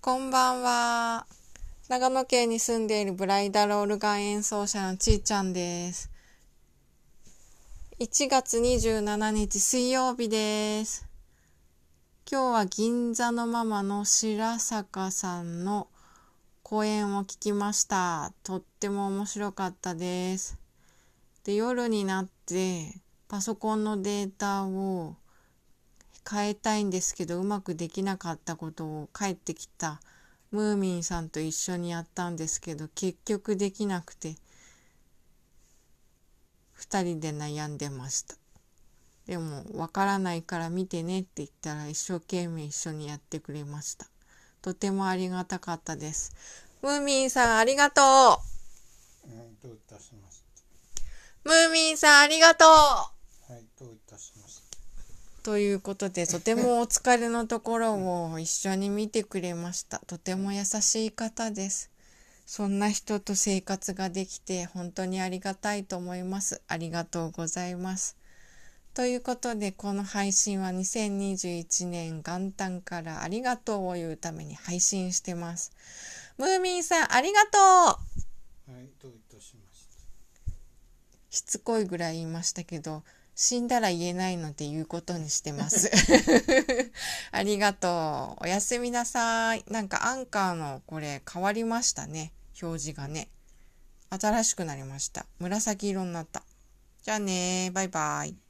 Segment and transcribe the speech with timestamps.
[0.00, 1.26] こんばんは。
[1.88, 6.08] 長野県に住んでいるブライダルオルガン演奏者のちーちゃんです。
[7.98, 11.04] 1月27日水曜日です。
[12.30, 15.88] 今日は銀座のママの白坂さんの
[16.62, 18.32] 講演を聞きました。
[18.44, 20.56] とっても面白かったです。
[21.42, 22.94] で、夜になって
[23.26, 25.16] パソコンのデータを
[26.28, 30.00] 変えたいんですけどうまくできなかったことを帰ってきた。
[30.50, 34.36] ムーミンさんと一緒にやったんですけど結局できなくて。
[36.78, 38.36] 2人で悩んでました。
[39.26, 44.06] でもわからないから見てねって言ったら一生懸命一緒にやってくれました。
[44.62, 46.32] とてもありがたかったです。
[46.82, 48.04] ムーミンさんありがとう、
[49.62, 50.42] どういたしまし
[51.44, 54.62] ムーミンさんありがとうはいどういたしまし
[55.48, 59.98] ということで、とてもお疲れのところを一緒に見てくれました。
[60.00, 61.90] とても優しい方です。
[62.44, 66.60] そんな人と生活ができて本当にありがたいと思います。
[66.68, 68.18] ありがとうございます。
[68.92, 75.72] ということで、この配信は2021年元旦からありがとうを言うために配信してます。
[76.36, 77.58] ムーミンさん、ありがと
[78.68, 83.02] うはい、どういたしまししつこいぐらい言いましたけど、
[83.40, 85.88] 死んだら言えないので言うことにしてます。
[87.30, 88.42] ありがとう。
[88.42, 89.64] おやすみなさい。
[89.68, 92.32] なんかアンカーのこれ変わりましたね。
[92.60, 93.28] 表示がね。
[94.10, 95.24] 新しくなりました。
[95.38, 96.42] 紫色になった。
[97.04, 98.47] じゃあねバイバイ。